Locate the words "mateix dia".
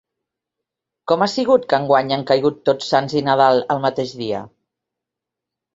3.87-4.43